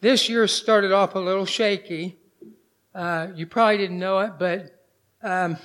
[0.00, 2.18] this year started off a little shaky.
[2.94, 4.84] Uh, you probably didn't know it, but
[5.22, 5.56] um,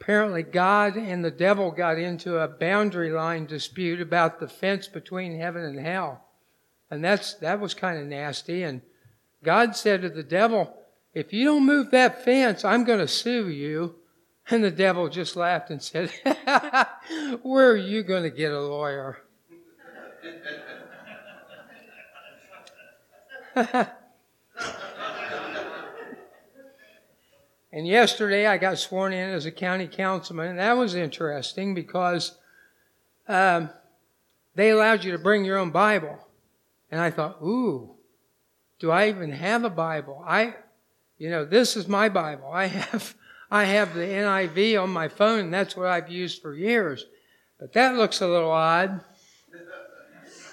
[0.00, 5.38] apparently God and the devil got into a boundary line dispute about the fence between
[5.38, 6.24] heaven and hell.
[6.90, 8.62] And that's, that was kind of nasty.
[8.62, 8.82] And
[9.44, 10.74] God said to the devil,
[11.14, 13.96] if you don't move that fence, I'm going to sue you.
[14.50, 16.10] And the devil just laughed and said,
[17.42, 19.18] Where are you going to get a lawyer?
[27.72, 32.36] and yesterday I got sworn in as a county councilman, and that was interesting because
[33.26, 33.70] um,
[34.54, 36.18] they allowed you to bring your own Bible.
[36.90, 37.96] And I thought, ooh,
[38.78, 40.22] do I even have a Bible?
[40.26, 40.54] I,
[41.18, 42.50] you know, this is my Bible.
[42.52, 43.14] I have,
[43.50, 47.04] I have the NIV on my phone, and that's what I've used for years.
[47.58, 49.00] But that looks a little odd.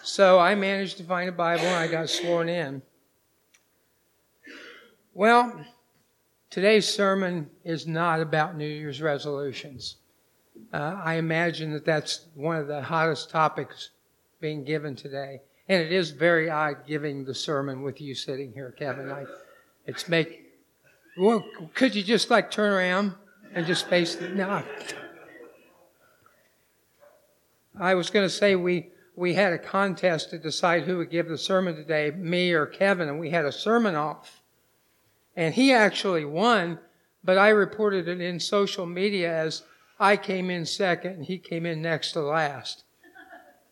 [0.05, 2.83] So I managed to find a Bible and I got sworn in.
[5.17, 5.65] Well,
[6.49, 9.95] today's sermon is not about New Year's resolutions.
[10.73, 13.91] Uh, I imagine that that's one of the hottest topics
[14.41, 15.39] being given today.
[15.69, 19.09] And it is very odd giving the sermon with you sitting here, Kevin.
[19.09, 19.23] I,
[19.85, 20.51] it's make.
[21.17, 23.13] Well, could you just like turn around
[23.53, 24.63] and just face the no?
[27.79, 31.29] I was going to say we we had a contest to decide who would give
[31.29, 34.41] the sermon today, me or Kevin, and we had a sermon off,
[35.35, 36.79] and he actually won.
[37.23, 39.63] But I reported it in social media as
[39.99, 42.83] I came in second and he came in next to last.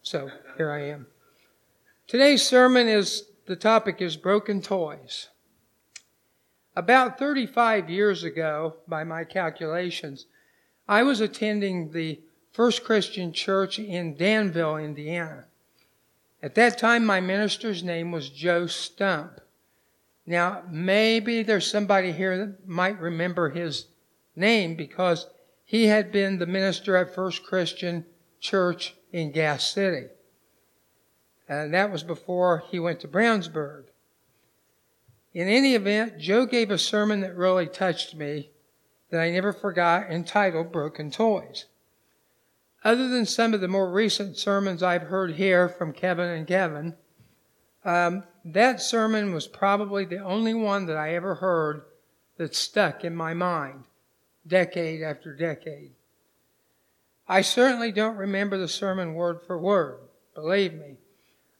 [0.01, 1.07] So here I am.
[2.07, 5.29] Today's sermon is the topic is broken toys.
[6.75, 10.25] About 35 years ago, by my calculations,
[10.87, 12.19] I was attending the
[12.51, 15.45] First Christian Church in Danville, Indiana.
[16.41, 19.39] At that time, my minister's name was Joe Stump.
[20.25, 23.87] Now, maybe there's somebody here that might remember his
[24.35, 25.27] name because
[25.65, 28.05] he had been the minister at First Christian
[28.39, 30.07] Church in Gas City.
[31.47, 33.85] And that was before he went to Brownsburg.
[35.33, 38.51] In any event, Joe gave a sermon that really touched me
[39.09, 41.65] that I never forgot entitled Broken Toys.
[42.83, 46.95] Other than some of the more recent sermons I've heard here from Kevin and Kevin,
[47.85, 51.83] um, that sermon was probably the only one that I ever heard
[52.37, 53.83] that stuck in my mind,
[54.47, 55.91] decade after decade.
[57.27, 59.99] I certainly don't remember the sermon word for word,
[60.35, 60.97] believe me.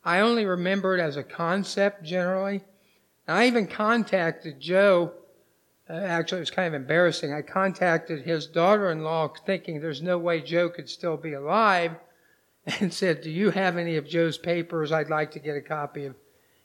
[0.03, 2.61] I only remember it as a concept generally.
[3.27, 5.13] And I even contacted Joe.
[5.89, 7.33] Uh, actually, it was kind of embarrassing.
[7.33, 11.95] I contacted his daughter in law thinking there's no way Joe could still be alive
[12.65, 14.91] and said, Do you have any of Joe's papers?
[14.91, 16.15] I'd like to get a copy of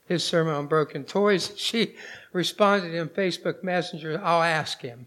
[0.06, 1.53] his sermon on broken toys.
[1.56, 1.94] She
[2.32, 5.06] responded in Facebook Messenger, I'll ask him.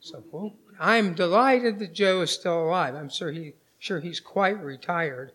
[0.00, 2.94] So, well, I'm delighted that Joe is still alive.
[2.94, 5.32] I'm sure, he, sure he's quite retired.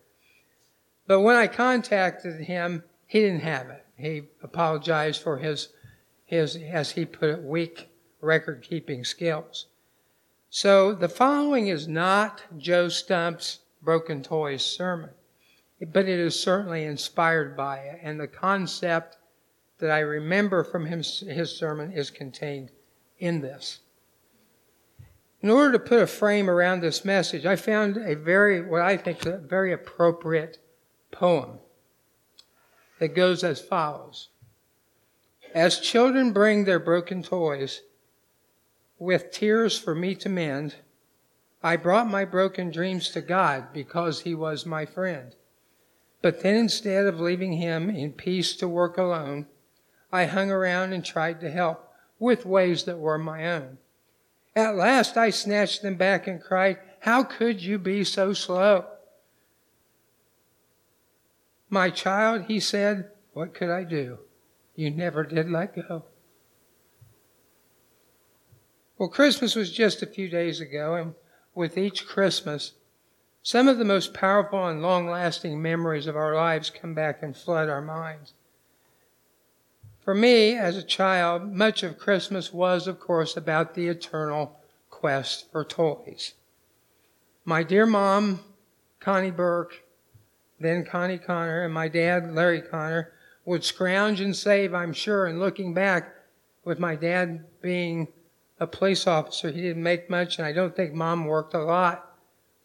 [1.08, 3.86] But when I contacted him, he didn't have it.
[3.98, 5.70] He apologized for his,
[6.26, 7.90] his as he put it, weak
[8.22, 9.66] record keeping skills.
[10.50, 15.10] So the following is not Joe Stump's Broken Toys sermon,
[15.92, 18.00] but it is certainly inspired by it.
[18.02, 19.18] And the concept
[19.80, 22.72] that I remember from his, his sermon is contained
[23.20, 23.80] in this.
[25.42, 28.96] In order to put a frame around this message, I found a very, what I
[28.96, 30.58] think is a very appropriate
[31.12, 31.60] poem
[33.00, 34.30] that goes as follows
[35.54, 37.82] As children bring their broken toys
[38.98, 40.76] with tears for me to mend,
[41.64, 45.36] I brought my broken dreams to God because He was my friend.
[46.22, 49.48] But then instead of leaving Him in peace to work alone,
[50.12, 53.78] I hung around and tried to help with ways that were my own.
[54.56, 58.86] At last I snatched them back and cried, How could you be so slow?
[61.70, 64.20] My child, he said, what could I do?
[64.76, 66.06] You never did let go.
[68.98, 71.16] Well, Christmas was just a few days ago, and
[71.56, 72.74] with each Christmas,
[73.42, 77.36] some of the most powerful and long lasting memories of our lives come back and
[77.36, 78.34] flood our minds.
[80.00, 84.60] For me, as a child, much of Christmas was, of course, about the eternal
[84.90, 86.34] quest for toys.
[87.46, 88.42] My dear mom,
[89.00, 89.84] Connie Burke,
[90.60, 93.12] then Connie Connor, and my dad, Larry Connor,
[93.46, 95.26] would scrounge and save, I'm sure.
[95.26, 96.14] And looking back,
[96.64, 98.08] with my dad being
[98.60, 102.18] a police officer, he didn't make much, and I don't think mom worked a lot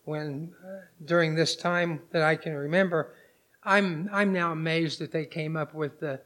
[0.05, 3.15] when uh, during this time that I can remember.
[3.65, 6.21] I'm I'm now amazed that they came up with the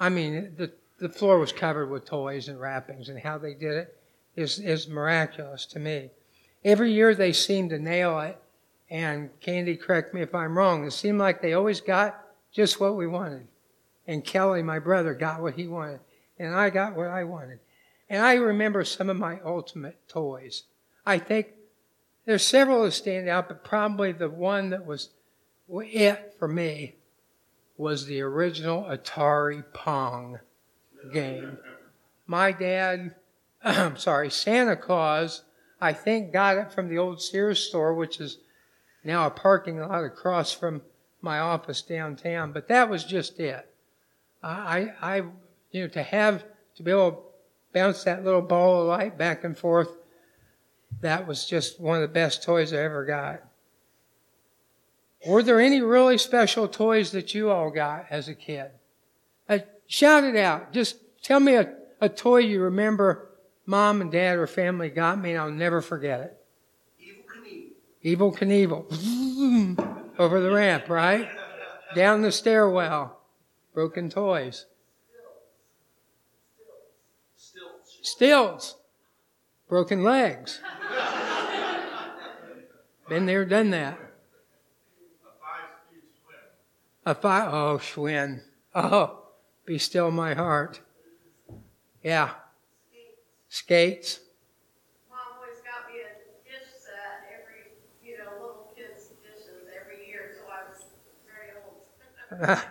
[0.00, 3.74] I mean, the, the floor was covered with toys and wrappings, and how they did
[3.74, 3.96] it
[4.34, 6.10] is, is miraculous to me.
[6.64, 8.38] Every year they seemed to nail it,
[8.88, 12.18] and Candy, correct me if I'm wrong, it seemed like they always got
[12.50, 13.46] just what we wanted.
[14.06, 16.00] And Kelly, my brother, got what he wanted,
[16.38, 17.60] and I got what I wanted.
[18.10, 20.64] And I remember some of my ultimate toys.
[21.06, 21.46] I think
[22.26, 25.10] there's several that stand out, but probably the one that was
[25.68, 26.96] it for me
[27.76, 30.40] was the original Atari Pong
[31.12, 31.58] game.
[32.26, 33.14] My dad,
[33.64, 35.44] I'm sorry, Santa Claus,
[35.80, 38.38] I think got it from the old Sears store, which is
[39.04, 40.82] now a parking lot across from
[41.22, 42.52] my office downtown.
[42.52, 43.72] But that was just it.
[44.42, 45.16] I, I,
[45.70, 47.29] you know, to have to be able
[47.72, 49.90] bounce that little ball of light back and forth,
[51.00, 53.42] that was just one of the best toys I ever got.
[55.26, 58.70] Were there any really special toys that you all got as a kid?
[59.48, 60.72] Uh, shout it out.
[60.72, 63.28] Just tell me a, a toy you remember
[63.66, 66.36] mom and dad or family got me and I'll never forget it.
[68.04, 68.84] Evel Knievel.
[68.86, 70.14] Evel Knievel.
[70.18, 71.28] Over the ramp, right?
[71.94, 73.18] Down the stairwell.
[73.74, 74.66] Broken toys.
[78.02, 78.76] Stills.
[79.68, 80.60] Broken legs.
[83.08, 83.98] Been there, done that.
[87.06, 88.42] A five, oh, Schwinn.
[88.74, 89.24] Oh,
[89.64, 90.80] be still my heart.
[92.02, 92.30] Yeah.
[93.48, 94.20] Skates.
[95.08, 97.72] Mom always got me a dish set every,
[98.04, 100.84] you know, little kids' dishes every year, so I was
[101.26, 102.64] very old.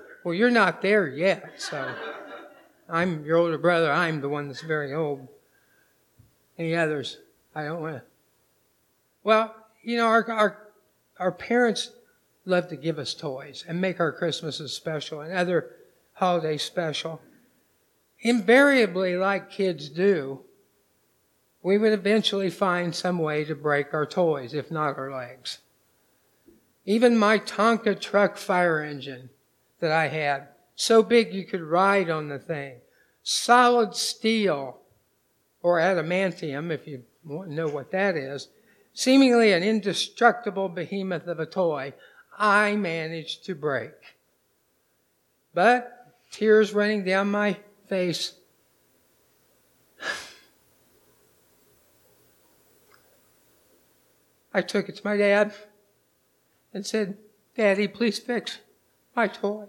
[0.24, 1.94] well, you're not there yet, so
[2.88, 3.90] I'm your older brother.
[3.90, 5.28] I'm the one that's very old.
[6.58, 7.18] Any others?
[7.54, 8.02] I don't want to.
[9.24, 10.58] Well, you know, our, our,
[11.18, 11.90] our parents
[12.44, 15.70] love to give us toys and make our Christmases special and other
[16.14, 17.20] holidays special.
[18.20, 20.40] Invariably, like kids do,
[21.62, 25.58] we would eventually find some way to break our toys, if not our legs.
[26.84, 29.30] Even my Tonka truck fire engine
[29.80, 32.76] that I had, so big you could ride on the thing,
[33.22, 34.78] solid steel
[35.62, 38.48] or adamantium, if you know what that is,
[38.92, 41.94] seemingly an indestructible behemoth of a toy,
[42.38, 43.94] I managed to break.
[45.54, 47.56] But tears running down my
[47.88, 48.34] face.
[54.52, 55.54] I took it to my dad
[56.74, 57.16] and said,
[57.56, 58.58] Daddy, please fix
[59.14, 59.64] my toy.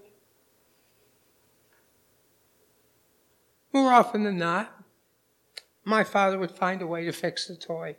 [3.78, 4.76] More often than not,
[5.86, 7.96] my father would find a way to fix the toy.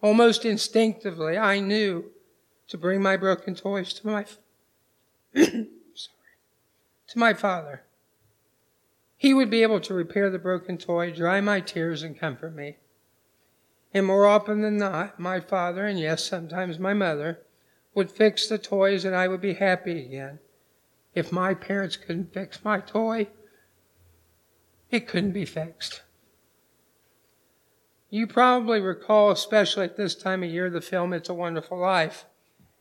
[0.00, 2.06] Almost instinctively, I knew
[2.68, 4.24] to bring my broken toys to my
[5.34, 5.66] sorry,
[7.08, 7.82] to my father.
[9.18, 12.78] He would be able to repair the broken toy, dry my tears, and comfort me.
[13.92, 17.40] And more often than not, my father, and yes, sometimes my mother,
[17.94, 20.38] would fix the toys and I would be happy again.
[21.14, 23.28] If my parents couldn't fix my toy,
[24.90, 26.02] it couldn't be fixed.
[28.08, 32.24] You probably recall, especially at this time of year, the film It's a Wonderful Life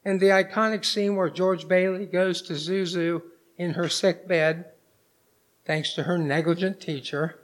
[0.06, 3.24] and the iconic scene where George Bailey goes to Zuzu
[3.58, 4.66] in her sick bed,
[5.66, 7.40] thanks to her negligent teacher.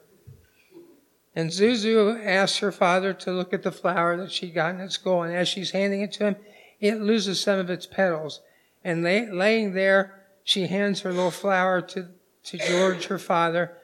[1.35, 5.23] And Zuzu asks her father to look at the flower that she'd gotten at school,
[5.23, 6.35] and as she's handing it to him,
[6.79, 8.41] it loses some of its petals.
[8.83, 12.09] And lay, laying there, she hands her little flower to,
[12.43, 13.77] to George, her father,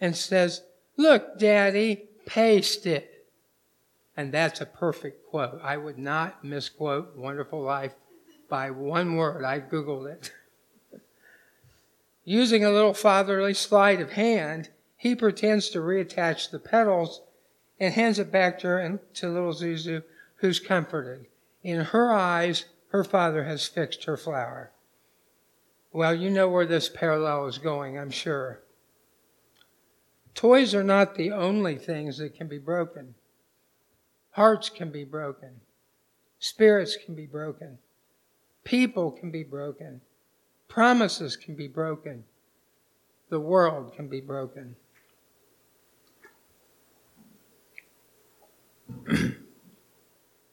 [0.00, 0.62] and says,
[0.96, 3.26] Look, Daddy, paste it.
[4.16, 5.60] And that's a perfect quote.
[5.62, 7.94] I would not misquote Wonderful Life
[8.48, 9.44] by one word.
[9.44, 10.32] I Googled it.
[12.24, 17.22] Using a little fatherly sleight of hand, he pretends to reattach the petals
[17.78, 20.02] and hands it back to her and to little Zuzu,
[20.36, 21.26] who's comforted.
[21.62, 24.72] In her eyes, her father has fixed her flower.
[25.92, 28.60] Well, you know where this parallel is going, I'm sure.
[30.34, 33.14] Toys are not the only things that can be broken.
[34.30, 35.60] Hearts can be broken.
[36.38, 37.78] Spirits can be broken.
[38.64, 40.00] People can be broken.
[40.68, 42.24] Promises can be broken.
[43.30, 44.76] The world can be broken.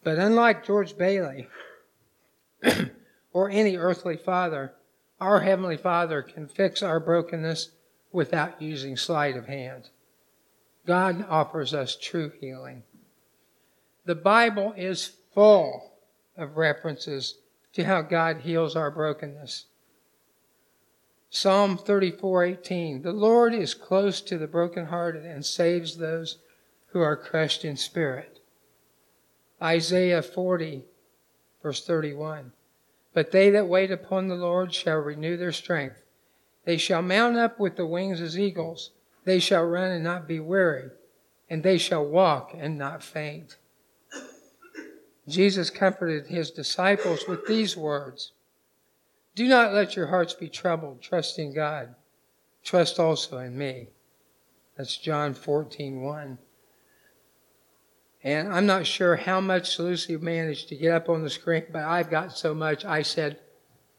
[0.03, 1.48] but unlike George Bailey
[3.34, 4.74] or any earthly father,
[5.20, 7.72] our Heavenly Father can fix our brokenness
[8.15, 9.89] without using sleight of hand.
[10.88, 12.84] God offers us true healing.
[14.05, 15.91] The Bible is full
[16.38, 17.39] of references
[17.74, 19.65] to how God heals our brokenness.
[21.29, 26.38] Psalm 34:18 The Lord is close to the brokenhearted and saves those
[26.88, 28.39] who are crushed in spirit.
[29.62, 30.86] Isaiah 40
[31.62, 32.53] verse 31
[33.13, 36.04] But they that wait upon the Lord shall renew their strength.
[36.65, 38.91] They shall mount up with the wings as eagles.
[39.24, 40.89] They shall run and not be weary,
[41.50, 43.57] and they shall walk and not faint.
[45.27, 48.34] Jesus comforted his disciples with these words
[49.34, 51.01] Do not let your hearts be troubled.
[51.01, 51.95] Trust in God.
[52.63, 53.89] Trust also in me.
[54.77, 56.38] That's John 14 1.
[58.24, 61.84] And I'm not sure how much Lucy managed to get up on the screen, but
[61.84, 63.39] I've got so much I said,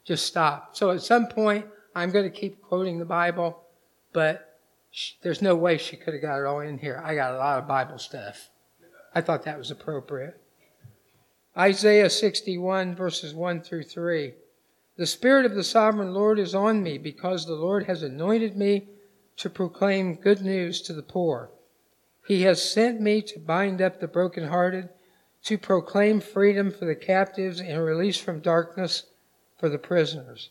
[0.05, 0.77] just stop.
[0.77, 3.59] So at some point, I'm going to keep quoting the Bible,
[4.13, 4.61] but
[4.91, 7.03] she, there's no way she could have got it all in here.
[7.03, 8.51] I got a lot of Bible stuff.
[9.15, 10.39] I thought that was appropriate.
[11.57, 14.35] Isaiah 61, verses 1 through 3.
[14.99, 18.89] The Spirit of the Sovereign Lord is on me because the Lord has anointed me
[19.39, 21.51] to proclaim good news to the poor.
[22.27, 24.91] He has sent me to bind up the brokenhearted,
[25.45, 29.05] to proclaim freedom for the captives and release from darkness
[29.59, 30.51] for the prisoners,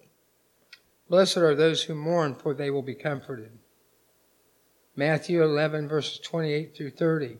[1.11, 3.51] Blessed are those who mourn, for they will be comforted.
[4.95, 7.37] Matthew 11, verses 28 through 30.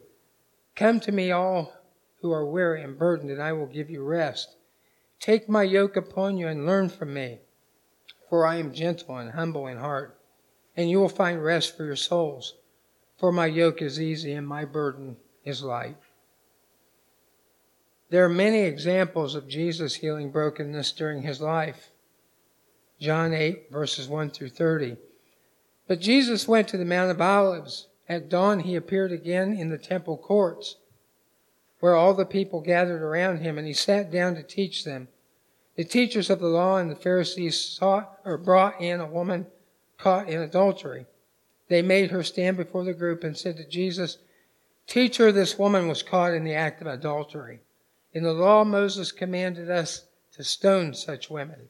[0.75, 1.72] Come to me, all
[2.20, 4.58] who are weary and burdened, and I will give you rest.
[5.22, 7.40] Take my yoke upon you and learn from me,
[8.30, 10.20] for I am gentle and humble in heart,
[10.75, 12.56] and you will find rest for your souls.
[13.16, 15.96] For my yoke is easy and my burden is light.
[18.10, 21.91] There are many examples of Jesus healing brokenness during his life.
[23.01, 24.96] John 8, verses 1 through 30.
[25.88, 27.88] But Jesus went to the Mount of Olives.
[28.08, 30.75] At dawn, he appeared again in the temple courts
[31.79, 35.08] where all the people gathered around him, and he sat down to teach them.
[35.75, 39.48] The teachers of the law and the Pharisees sought or brought in a woman
[39.98, 41.08] caught in adultery.
[41.70, 44.20] They made her stand before the group and said to Jesus,
[44.86, 47.62] Teacher, this woman was caught in the act of adultery.
[48.13, 51.70] In the law, Moses commanded us to stone such women.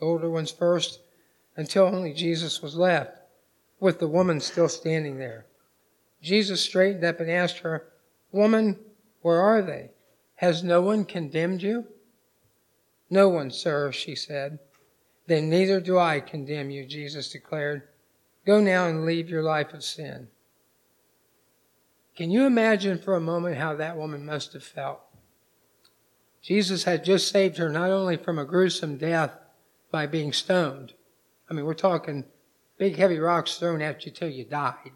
[0.00, 1.00] older ones first,
[1.56, 3.18] until only Jesus was left,
[3.80, 5.46] with the woman still standing there.
[6.22, 7.88] Jesus straightened up and asked her,
[8.32, 8.78] Woman,
[9.22, 9.90] where are they?
[10.36, 11.86] Has no one condemned you?
[13.10, 14.58] No one, sir, she said.
[15.26, 17.82] Then neither do I condemn you, Jesus declared.
[18.46, 20.28] Go now and leave your life of sin.
[22.16, 25.00] Can you imagine for a moment how that woman must have felt?
[26.42, 29.32] Jesus had just saved her not only from a gruesome death
[29.90, 30.94] by being stoned.
[31.50, 32.24] I mean, we're talking
[32.78, 34.92] big heavy rocks thrown at you till you died.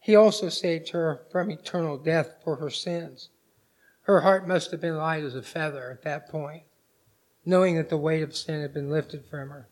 [0.00, 3.30] He also saved her from eternal death for her sins.
[4.02, 6.62] Her heart must have been light as a feather at that point,
[7.44, 9.68] knowing that the weight of sin had been lifted from her.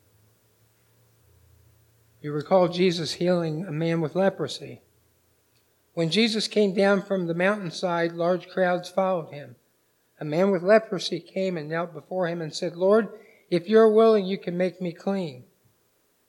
[2.20, 4.82] You recall Jesus healing a man with leprosy.
[5.94, 9.56] When Jesus came down from the mountainside, large crowds followed him.
[10.20, 13.08] A man with leprosy came and knelt before him and said, Lord,
[13.50, 15.44] if you're willing, you can make me clean.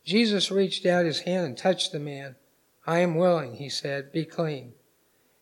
[0.04, 2.36] Jesus reached out his hand and touched the man.
[2.86, 4.74] I am willing, he said, be clean.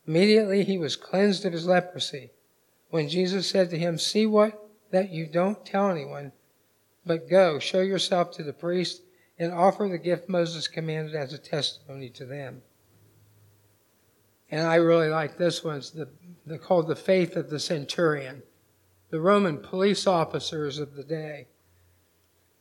[0.06, 2.30] Immediately he was cleansed of his leprosy.
[2.90, 6.32] When Jesus said to him, See what that you don't tell anyone,
[7.04, 9.02] but go, show yourself to the priest,
[9.38, 12.62] and offer the gift Moses commanded as a testimony to them.
[14.50, 15.76] And I really like this one.
[15.76, 16.08] It's the,
[16.58, 18.42] called the faith of the centurion,
[19.10, 21.48] the Roman police officers of the day.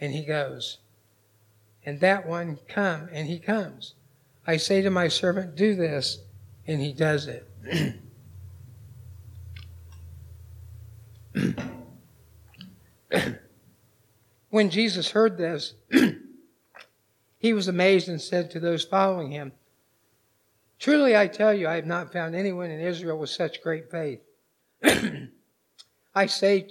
[0.00, 0.78] and he goes.
[1.84, 3.94] And that one, Come, and he comes.
[4.46, 6.18] I say to my servant, Do this,
[6.66, 7.48] and he does it.
[14.50, 15.74] when Jesus heard this,
[17.38, 19.52] he was amazed and said to those following him,
[20.78, 24.20] Truly I tell you, I have not found anyone in Israel with such great faith.
[26.14, 26.68] I say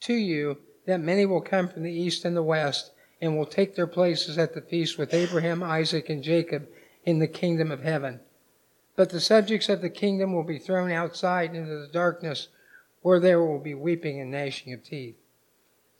[0.00, 3.74] to you that many will come from the east and the west and will take
[3.74, 6.68] their places at the feast with Abraham, Isaac, and Jacob
[7.04, 8.20] in the kingdom of heaven.
[8.96, 12.48] But the subjects of the kingdom will be thrown outside into the darkness
[13.02, 15.16] where there will be weeping and gnashing of teeth.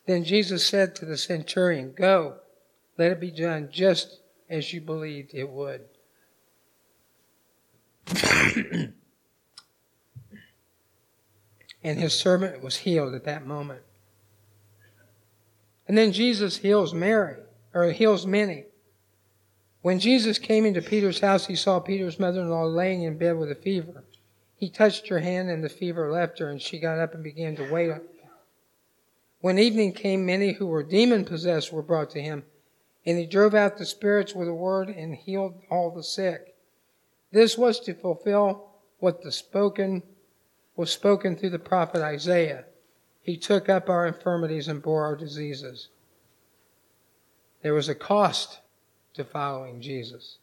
[0.06, 2.36] Then Jesus said to the centurion, Go,
[2.98, 5.82] let it be done just as you believed it would.
[11.82, 13.82] and his servant was healed at that moment.
[15.86, 17.36] And then Jesus heals Mary,
[17.74, 18.64] or heals many.
[19.82, 23.36] When Jesus came into Peter's house, he saw Peter's mother in law laying in bed
[23.36, 24.04] with a fever.
[24.56, 27.54] He touched her hand, and the fever left her, and she got up and began
[27.56, 28.30] to wait on him.
[29.40, 32.44] When evening came, many who were demon possessed were brought to him,
[33.04, 36.54] and he drove out the spirits with a word and healed all the sick.
[37.30, 40.02] This was to fulfill what the spoken
[40.76, 42.64] was spoken through the prophet Isaiah.
[43.24, 45.88] He took up our infirmities and bore our diseases.
[47.62, 48.60] There was a cost
[49.14, 50.36] to following Jesus.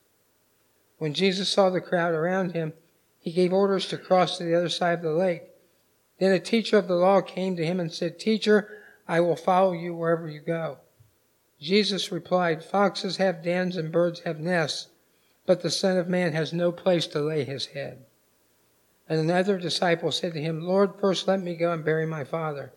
[0.98, 2.74] When Jesus saw the crowd around him,
[3.20, 5.44] he gave orders to cross to the other side of the lake.
[6.18, 8.68] Then a teacher of the law came to him and said, Teacher,
[9.08, 10.80] I will follow you wherever you go.
[11.60, 14.88] Jesus replied, Foxes have dens and birds have nests,
[15.46, 18.06] but the Son of Man has no place to lay his head.
[19.12, 22.72] And another disciple said to him, Lord, first let me go and bury my father.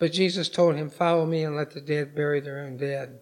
[0.00, 3.20] But Jesus told him, Follow me and let the dead bury their own dead.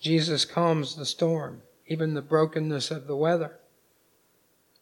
[0.00, 3.58] Jesus calms the storm, even the brokenness of the weather.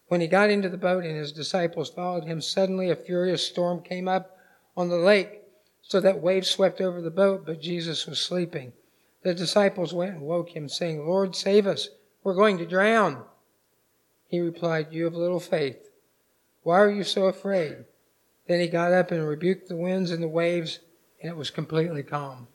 [0.07, 3.81] When he got into the boat and his disciples followed him, suddenly a furious storm
[3.81, 4.37] came up
[4.77, 5.41] on the lake,
[5.81, 8.71] so that waves swept over the boat, but Jesus was sleeping.
[9.23, 11.89] The disciples went and woke him, saying, Lord, save us.
[12.23, 13.25] We're going to drown.
[14.35, 15.91] He replied, You have little faith.
[16.63, 17.85] Why are you so afraid?
[18.49, 20.79] Then he got up and rebuked the winds and the waves,
[21.21, 22.49] and it was completely calm.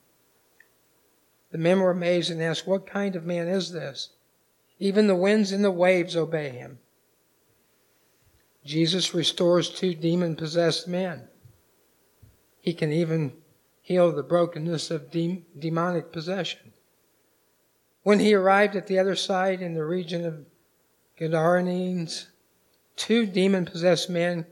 [1.52, 4.10] The men were amazed and asked, What kind of man is this?
[4.78, 6.80] Even the winds and the waves obey him.
[8.62, 11.28] Jesus restores two demon possessed men.
[12.60, 13.32] He can even
[13.80, 16.74] heal the brokenness of de- demonic possession.
[18.02, 20.44] When he arrived at the other side in the region of
[21.20, 22.28] Gadarenes,
[22.96, 24.46] two demon possessed men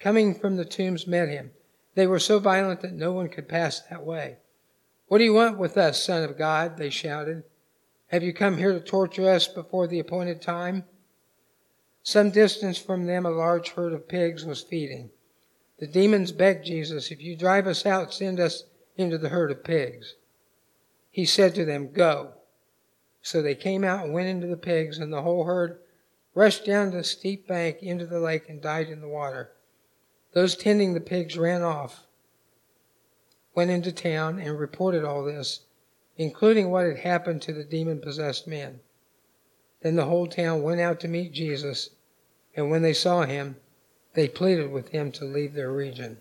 [0.00, 1.52] coming from the tombs met him.
[1.94, 4.38] They were so violent that no one could pass that way.
[5.06, 6.76] What do you want with us, Son of God?
[6.76, 7.44] They shouted.
[8.08, 10.82] Have you come here to torture us before the appointed time?
[12.02, 15.10] Some distance from them, a large herd of pigs was feeding.
[15.78, 18.64] The demons begged Jesus, If you drive us out, send us
[18.96, 20.16] into the herd of pigs.
[21.08, 22.32] He said to them, Go.
[23.22, 25.78] So they came out and went into the pigs, and the whole herd
[26.34, 29.52] rushed down the steep bank into the lake and died in the water.
[30.32, 32.06] Those tending the pigs ran off,
[33.54, 35.62] went into town, and reported all this,
[36.16, 38.80] including what had happened to the demon possessed men.
[39.82, 41.90] Then the whole town went out to meet Jesus,
[42.54, 43.56] and when they saw him,
[44.14, 46.18] they pleaded with him to leave their region.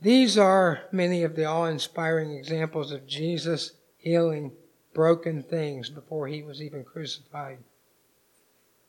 [0.00, 4.52] These are many of the awe inspiring examples of Jesus healing
[4.94, 7.58] broken things before he was even crucified.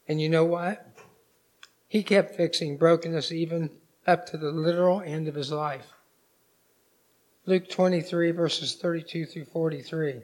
[0.07, 0.85] And you know what?
[1.87, 3.69] He kept fixing brokenness even
[4.05, 5.93] up to the literal end of his life.
[7.45, 10.21] Luke 23, verses 32 through 43.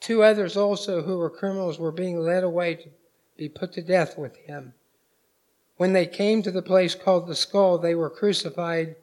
[0.00, 2.88] Two others also who were criminals were being led away to
[3.36, 4.74] be put to death with him.
[5.76, 8.96] When they came to the place called the skull, they were crucified.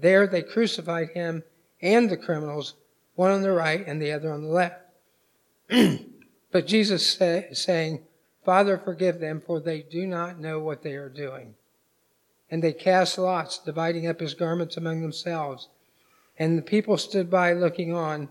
[0.00, 1.44] There they crucified him
[1.80, 2.74] and the criminals,
[3.14, 4.80] one on the right and the other on the left.
[6.52, 8.02] but Jesus say, saying,
[8.44, 11.54] Father, forgive them, for they do not know what they are doing.
[12.50, 15.68] And they cast lots, dividing up his garments among themselves.
[16.38, 18.28] And the people stood by looking on.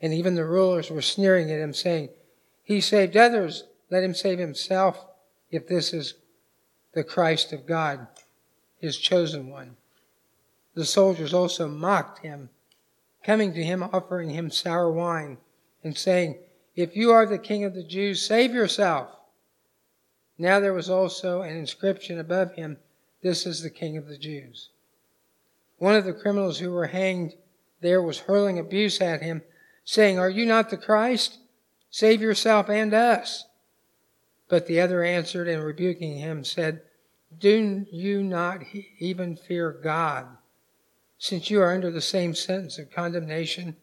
[0.00, 2.08] And even the rulers were sneering at him, saying,
[2.64, 5.04] He saved others, let him save himself,
[5.50, 6.14] if this is
[6.92, 8.06] the Christ of God.
[8.78, 9.76] his chosen one.
[10.74, 12.48] The soldiers also mocked him,
[13.24, 15.38] coming to him, offering him sour wine,
[15.84, 16.38] and saying,
[16.76, 19.08] If you are the king of the Jews, save yourself.
[20.38, 22.78] Now there was also an inscription above him,
[23.22, 24.70] This is the king of the Jews.
[25.78, 27.34] One of the criminals who were hanged
[27.80, 29.42] there was hurling abuse at him,
[29.84, 31.38] saying, Are you not the Christ?
[31.90, 33.46] Save yourself and us.
[34.48, 36.82] But the other answered and rebuking him said,
[37.38, 38.62] Do you not
[38.98, 40.26] even fear God,
[41.20, 43.76] since you are under the same sentence of condemnation?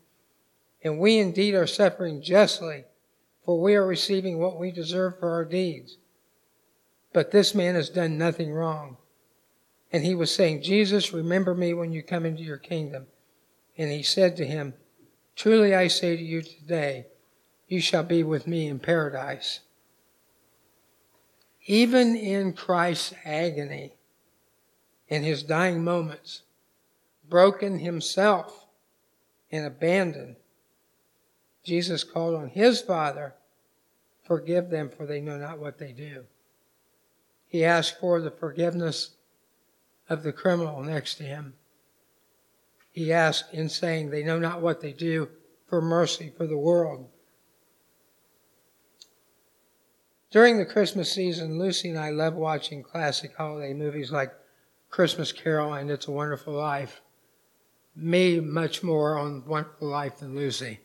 [0.84, 2.86] And we indeed are suffering justly,
[3.46, 5.98] for we are receiving what we deserve for our deeds.
[7.14, 8.98] But this man has done nothing wrong.
[9.92, 13.06] And he was saying, Jesus, remember me when you come into your kingdom.
[13.78, 14.74] And he said to him,
[15.36, 17.06] Truly I say to you today,
[17.68, 19.60] you shall be with me in paradise.
[21.68, 23.94] Even in Christ's agony,
[25.08, 26.42] in his dying moments,
[27.30, 28.68] broken himself
[29.52, 30.38] and abandoned,
[31.64, 33.36] Jesus called on his Father,
[34.24, 36.26] Forgive them, for they know not what they do.
[37.48, 39.12] He asked for the forgiveness
[40.10, 41.54] of the criminal next to him.
[42.92, 45.30] He asked in saying, They know not what they do,
[45.66, 47.08] for mercy for the world.
[50.30, 54.34] During the Christmas season, Lucy and I love watching classic holiday movies like
[54.90, 57.02] Christmas Carol and It's a Wonderful Life.
[58.00, 60.80] Me, much more on Wonderful Life than Lucy.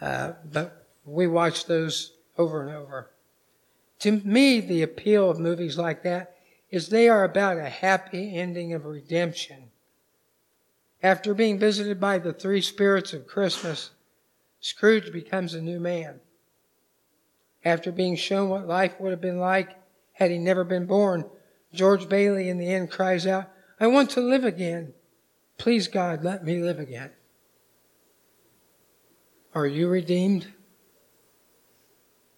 [0.00, 3.10] Uh, but we watch those over and over.
[4.00, 6.36] To me, the appeal of movies like that
[6.70, 9.70] is they are about a happy ending of redemption.
[11.02, 13.90] After being visited by the three spirits of Christmas,
[14.60, 16.20] Scrooge becomes a new man.
[17.64, 19.76] After being shown what life would have been like
[20.12, 21.24] had he never been born,
[21.72, 24.94] George Bailey in the end cries out, I want to live again.
[25.58, 27.10] Please, God, let me live again.
[29.54, 30.52] Are you redeemed?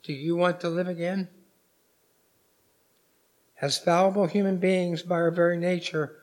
[0.05, 1.29] Do you want to live again?
[3.61, 6.17] As fallible human beings by our very nature,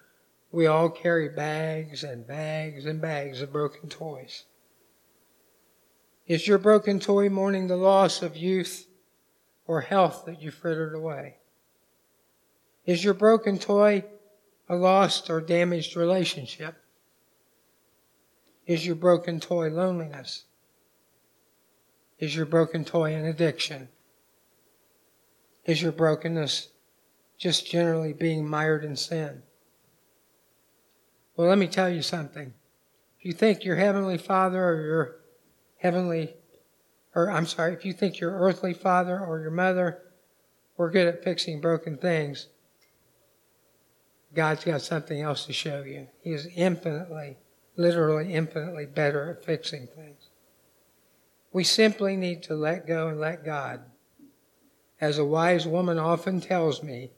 [0.51, 4.45] we all carry bags and bags and bags of broken toys.
[6.27, 8.87] Is your broken toy mourning the loss of youth
[9.67, 11.35] or health that you frittered away?
[12.85, 14.05] Is your broken toy
[14.69, 16.75] a lost or damaged relationship?
[18.65, 20.45] Is your broken toy loneliness?
[22.19, 23.89] Is your broken toy an addiction?
[25.65, 26.69] Is your brokenness
[27.37, 29.43] just generally being mired in sin.
[31.35, 32.53] Well, let me tell you something.
[33.19, 35.15] If you think your heavenly father or your
[35.77, 36.35] heavenly,
[37.13, 40.01] or I'm sorry, if you think your earthly father or your mother
[40.77, 42.47] were good at fixing broken things,
[44.33, 46.07] God's got something else to show you.
[46.21, 47.37] He is infinitely,
[47.77, 50.29] literally infinitely better at fixing things.
[51.51, 53.81] We simply need to let go and let God.
[54.99, 57.11] As a wise woman often tells me,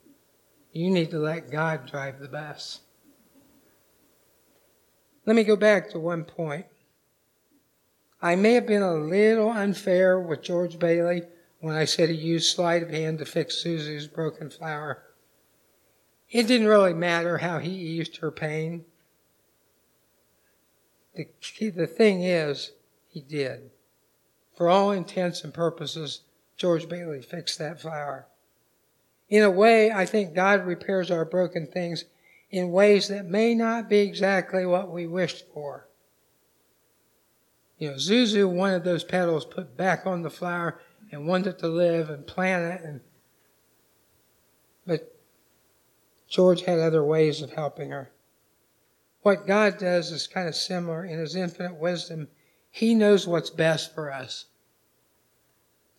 [0.72, 2.82] you need to let God drive the bus.
[5.26, 6.66] Let me go back to one point.
[8.22, 11.24] I may have been a little unfair with George Bailey
[11.60, 15.04] when I said he used sleight of hand to fix Susie's broken flower.
[16.30, 18.86] It didn't really matter how he eased her pain.
[21.18, 22.72] The, the thing is,
[23.10, 23.72] he did.
[24.56, 26.22] For all intents and purposes,
[26.56, 28.28] George Bailey fixed that flower.
[29.30, 32.06] In a way, I think God repairs our broken things
[32.50, 35.88] in ways that may not be exactly what we wished for.
[37.78, 40.80] You know, Zuzu wanted those petals put back on the flower
[41.12, 43.02] and wanted to live and plant it and
[44.86, 45.14] but
[46.30, 48.10] George had other ways of helping her.
[49.28, 52.30] What God does is kind of similar in his infinite wisdom.
[52.72, 54.46] He knows what's best for us.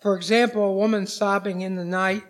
[0.01, 2.25] For example, a woman sobbing in the night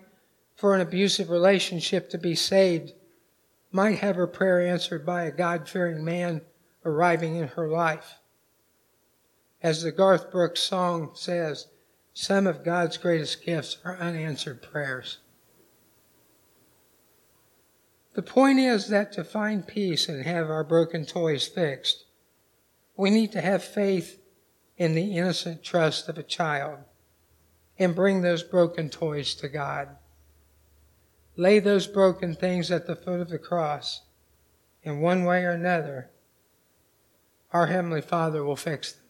[0.57, 2.91] for an abusive relationship to be saved
[3.71, 6.41] might have her prayer answered by a God fearing man
[6.83, 8.19] arriving in her life.
[9.63, 11.67] As the Garth Brooks song says,
[12.13, 15.19] some of God's greatest gifts are unanswered prayers.
[18.19, 22.03] The point is that to find peace and have our broken toys fixed,
[22.97, 24.19] we need to have faith
[24.75, 26.79] in the innocent trust of a child
[27.77, 29.95] and bring those broken toys to God.
[31.37, 34.01] Lay those broken things at the foot of the cross.
[34.83, 36.09] In one way or another,
[37.53, 39.05] our Heavenly Father will fix them.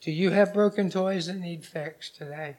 [0.00, 2.58] Do you have broken toys that need fixed today?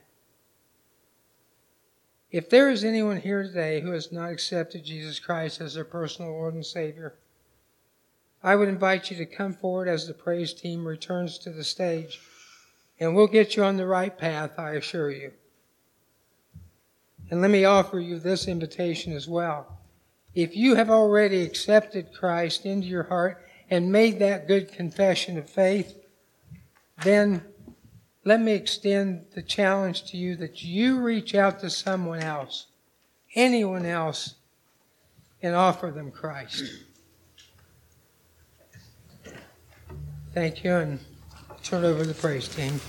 [2.35, 6.31] If there is anyone here today who has not accepted Jesus Christ as their personal
[6.31, 7.15] Lord and Savior,
[8.43, 12.19] I would invite you to come forward as the praise team returns to the stage,
[12.99, 15.31] and we'll get you on the right path, I assure you.
[17.31, 19.79] And let me offer you this invitation as well.
[20.33, 25.49] If you have already accepted Christ into your heart and made that good confession of
[25.49, 25.95] faith,
[27.01, 27.45] then
[28.25, 32.65] let me extend the challenge to you that you reach out to someone else,
[33.35, 34.33] anyone else,
[35.43, 36.63] and offer them Christ.
[40.33, 40.99] Thank you, and
[41.63, 42.81] turn over the praise team.